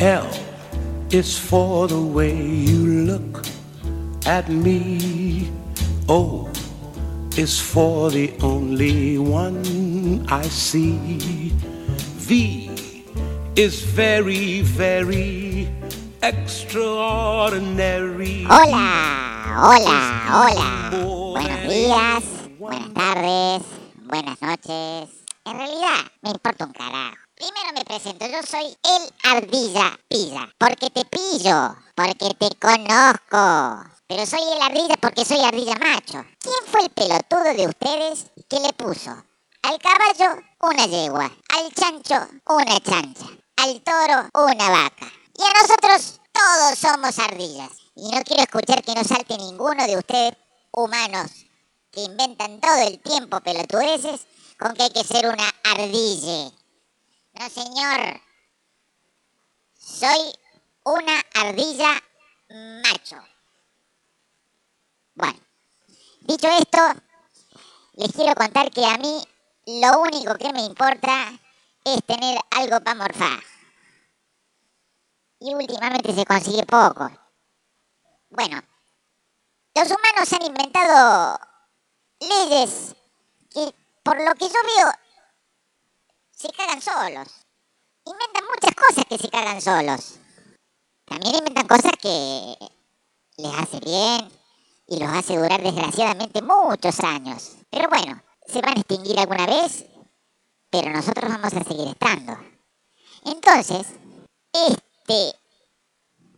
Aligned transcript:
L 0.00 0.30
is 1.10 1.36
for 1.36 1.88
the 1.88 2.00
way 2.00 2.32
you 2.32 3.02
look 3.02 3.44
at 4.26 4.48
me. 4.48 5.50
O 6.08 6.48
is 7.36 7.58
for 7.58 8.08
the 8.08 8.32
only 8.40 9.18
one 9.18 10.24
I 10.28 10.42
see. 10.42 11.50
V 12.14 12.70
is 13.56 13.82
very, 13.82 14.60
very 14.62 15.68
extraordinary. 16.22 18.44
Hola, 18.44 19.42
hola, 19.50 20.22
hola. 20.30 20.90
Buenos 21.32 21.68
días, 21.68 22.22
buenas 22.56 22.94
tardes, 22.94 23.62
buenas 24.06 24.40
noches. 24.40 25.08
En 25.44 25.58
realidad, 25.58 26.04
me 26.22 26.30
importa 26.30 26.66
un 26.66 26.72
carajo. 26.72 27.27
Primero 27.38 27.72
me 27.72 27.84
presento, 27.84 28.26
yo 28.26 28.42
soy 28.42 28.76
el 28.82 29.14
Ardilla 29.22 29.96
Pilla, 30.08 30.52
porque 30.58 30.90
te 30.90 31.04
pillo, 31.04 31.76
porque 31.94 32.34
te 32.34 32.50
conozco. 32.56 33.88
Pero 34.08 34.26
soy 34.26 34.42
el 34.42 34.60
Ardilla 34.60 34.96
porque 35.00 35.24
soy 35.24 35.44
Ardilla 35.44 35.76
Macho. 35.76 36.24
¿Quién 36.40 36.66
fue 36.66 36.80
el 36.80 36.90
pelotudo 36.90 37.54
de 37.54 37.68
ustedes 37.68 38.26
que 38.48 38.58
le 38.58 38.72
puso 38.72 39.10
al 39.62 39.78
caballo 39.78 40.42
una 40.62 40.86
yegua, 40.86 41.30
al 41.50 41.72
chancho 41.74 42.16
una 42.46 42.80
chancha, 42.80 43.26
al 43.58 43.82
toro 43.84 44.28
una 44.34 44.70
vaca? 44.70 45.06
Y 45.38 45.42
a 45.42 45.62
nosotros 45.62 46.20
todos 46.32 46.76
somos 46.76 47.16
ardillas. 47.20 47.70
Y 47.94 48.10
no 48.10 48.20
quiero 48.24 48.42
escuchar 48.42 48.82
que 48.82 48.96
no 48.96 49.04
salte 49.04 49.38
ninguno 49.38 49.86
de 49.86 49.96
ustedes, 49.96 50.36
humanos, 50.72 51.30
que 51.92 52.00
inventan 52.00 52.58
todo 52.60 52.78
el 52.78 52.98
tiempo 52.98 53.38
pelotudeces 53.38 54.26
con 54.58 54.74
que 54.74 54.82
hay 54.82 54.90
que 54.90 55.04
ser 55.04 55.28
una 55.28 55.48
ardille. 55.62 56.57
No, 57.38 57.48
señor. 57.48 58.20
Soy 59.74 60.18
una 60.84 61.22
ardilla 61.34 62.02
macho. 62.82 63.16
Bueno, 65.14 65.38
dicho 66.22 66.48
esto, 66.48 66.78
les 67.92 68.12
quiero 68.12 68.34
contar 68.34 68.72
que 68.72 68.84
a 68.84 68.98
mí 68.98 69.22
lo 69.66 70.00
único 70.00 70.34
que 70.36 70.52
me 70.52 70.64
importa 70.64 71.30
es 71.84 72.04
tener 72.04 72.40
algo 72.50 72.80
para 72.80 72.96
morfar. 72.96 73.40
Y 75.38 75.54
últimamente 75.54 76.12
se 76.12 76.24
consigue 76.24 76.66
poco. 76.66 77.08
Bueno, 78.30 78.60
los 79.76 79.86
humanos 79.86 80.32
han 80.32 80.44
inventado 80.44 81.38
leyes 82.18 82.96
que, 83.48 83.72
por 84.02 84.20
lo 84.24 84.34
que 84.34 84.48
yo 84.48 84.60
veo, 84.76 84.92
se 86.38 86.48
cagan 86.52 86.80
solos. 86.80 87.28
Inventan 88.04 88.44
muchas 88.44 88.74
cosas 88.74 89.04
que 89.08 89.18
se 89.18 89.28
cagan 89.28 89.60
solos. 89.60 90.18
También 91.04 91.36
inventan 91.36 91.66
cosas 91.66 91.92
que 92.00 92.56
les 93.38 93.54
hace 93.54 93.80
bien 93.80 94.30
y 94.86 94.98
los 94.98 95.08
hace 95.08 95.36
durar 95.36 95.62
desgraciadamente 95.62 96.40
muchos 96.40 97.00
años. 97.00 97.56
Pero 97.70 97.88
bueno, 97.88 98.22
se 98.46 98.60
van 98.60 98.76
a 98.76 98.80
extinguir 98.80 99.18
alguna 99.18 99.46
vez, 99.46 99.84
pero 100.70 100.90
nosotros 100.90 101.28
vamos 101.28 101.52
a 101.52 101.64
seguir 101.64 101.88
estando. 101.88 102.38
Entonces, 103.24 103.88
este 104.52 105.34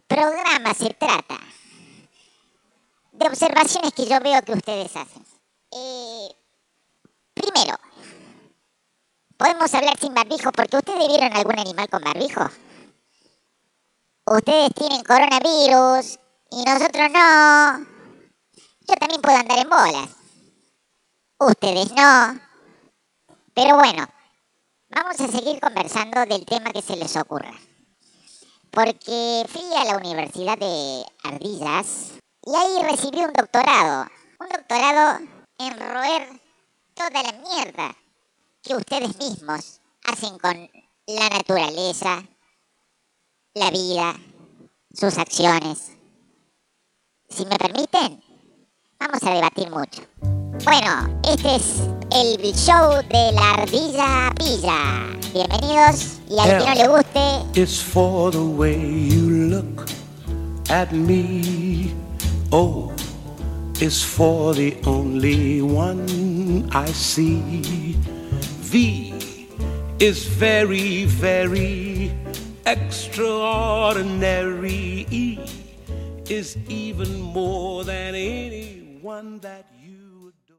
programa 0.07 0.73
se 0.75 0.95
trata 0.95 1.39
de 3.13 3.27
observaciones 3.27 3.93
que 3.93 4.07
yo 4.07 4.19
veo 4.21 4.43
que 4.43 4.53
ustedes 4.53 4.97
hacen. 4.97 5.25
Eh, 5.73 6.29
primero, 7.35 7.77
podemos 9.41 9.73
hablar 9.73 9.99
sin 9.99 10.13
barbijo 10.13 10.53
porque 10.53 10.77
ustedes 10.77 11.09
vieron 11.09 11.35
algún 11.35 11.59
animal 11.59 11.89
con 11.89 12.03
barbijo. 12.03 12.47
Ustedes 14.27 14.75
tienen 14.75 15.03
coronavirus 15.03 16.19
y 16.51 16.63
nosotros 16.63 17.11
no. 17.11 17.79
Yo 18.87 18.95
también 19.01 19.23
puedo 19.23 19.39
andar 19.39 19.59
en 19.59 19.71
bolas. 19.71 20.11
Ustedes 21.39 21.91
no. 21.93 22.39
Pero 23.55 23.77
bueno, 23.77 24.07
vamos 24.91 25.19
a 25.19 25.29
seguir 25.29 25.59
conversando 25.59 26.27
del 26.27 26.45
tema 26.45 26.71
que 26.73 26.83
se 26.83 26.97
les 26.97 27.17
ocurra. 27.17 27.55
Porque 28.71 29.47
fui 29.49 29.65
a 29.75 29.87
la 29.87 29.97
Universidad 29.97 30.59
de 30.59 31.03
Ardillas 31.25 32.13
y 32.45 32.55
ahí 32.55 32.83
recibí 32.83 33.25
un 33.25 33.33
doctorado. 33.33 34.07
Un 34.39 34.49
doctorado 34.51 35.19
en 35.59 35.79
roer 35.79 36.29
toda 36.95 37.23
la 37.23 37.33
mierda 37.33 37.97
que 38.63 38.75
ustedes 38.75 39.17
mismos 39.19 39.81
hacen 40.05 40.39
con 40.39 40.71
la 41.07 41.29
naturaleza, 41.29 42.23
la 43.55 43.71
vida, 43.71 44.15
sus 44.93 45.17
acciones. 45.19 45.93
Si 47.29 47.47
me 47.47 47.57
permiten, 47.57 48.23
vamos 48.99 49.23
a 49.23 49.35
debatir 49.35 49.71
mucho. 49.71 50.03
Bueno, 50.65 51.21
este 51.25 51.57
es 51.57 51.81
el 52.13 52.55
show 52.55 53.03
de 53.09 53.33
la 53.33 53.55
ardilla 53.55 54.33
pilla. 54.37 55.19
Bienvenidos 55.33 56.19
y 56.29 56.39
al 56.39 56.59
que 56.59 56.69
no 56.69 56.75
le 56.75 56.89
guste. 56.89 57.61
It's 57.61 57.81
for 57.81 58.31
the 58.31 58.39
way 58.39 59.09
you 59.09 59.49
look 59.49 59.87
at 60.69 60.93
me. 60.93 61.95
O 62.51 62.93
is 63.81 64.05
for 64.05 64.55
the 64.55 64.77
only 64.85 65.63
one 65.63 66.69
I 66.73 66.93
see. 66.93 67.97
V 68.71 69.13
is 69.99 70.27
very, 70.27 71.05
very 71.07 72.13
extraordinary. 72.67 75.07
E 75.11 75.41
is 76.29 76.57
even 76.69 77.21
more 77.21 77.83
than 77.83 78.15
anyone 78.15 79.41
that 79.41 79.65